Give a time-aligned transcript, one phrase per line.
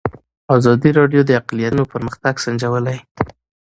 [0.57, 2.97] ازادي راډیو د اقلیتونه پرمختګ سنجولی.